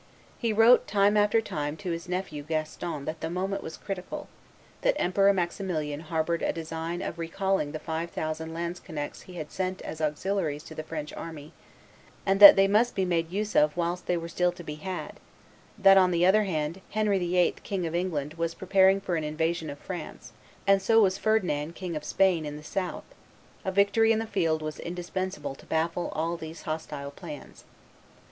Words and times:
He 0.39 0.51
wrote, 0.51 0.87
time 0.87 1.15
after 1.15 1.41
time, 1.41 1.77
to 1.77 1.91
his 1.91 2.09
nephew 2.09 2.41
Gaston 2.41 3.05
that 3.05 3.21
the 3.21 3.29
moment 3.29 3.61
was 3.61 3.77
critical, 3.77 4.27
that 4.81 4.99
Emperor 4.99 5.31
Maximilian 5.31 5.99
harbored 5.99 6.41
a 6.41 6.51
design 6.51 7.03
of 7.03 7.19
recalling 7.19 7.71
the 7.71 7.77
five 7.77 8.09
thousand 8.09 8.51
lanzknechts 8.51 9.21
he 9.25 9.35
had 9.35 9.51
sent 9.51 9.79
as 9.83 10.01
auxiliaries 10.01 10.63
to 10.63 10.73
the 10.73 10.81
French 10.81 11.13
army, 11.13 11.53
and 12.25 12.39
that 12.39 12.55
they 12.55 12.67
must 12.67 12.95
be 12.95 13.05
made 13.05 13.29
use 13.31 13.55
of 13.55 13.77
whilst 13.77 14.07
they 14.07 14.17
were 14.17 14.27
still 14.27 14.51
to 14.51 14.63
be 14.63 14.73
had; 14.73 15.19
that, 15.77 15.97
on 15.97 16.09
the 16.09 16.25
other 16.25 16.45
hand, 16.45 16.81
Henry 16.89 17.19
VIII., 17.19 17.57
King 17.61 17.85
of 17.85 17.93
England, 17.93 18.33
was 18.33 18.55
preparing 18.55 18.99
for 19.01 19.17
an 19.17 19.23
invasion 19.23 19.69
of 19.69 19.77
France, 19.77 20.31
and 20.65 20.81
so 20.81 20.99
was 20.99 21.19
Ferdinand, 21.19 21.75
King 21.75 21.95
of 21.95 22.03
Spain, 22.03 22.43
in 22.43 22.57
the 22.57 22.63
south: 22.63 23.05
a 23.63 23.71
victory 23.71 24.11
in 24.11 24.17
the 24.17 24.25
field 24.25 24.63
was 24.63 24.79
indispensable 24.79 25.53
to 25.53 25.67
baffle 25.67 26.11
all 26.15 26.37
these 26.37 26.63
hostile 26.63 27.11
plans. 27.11 27.65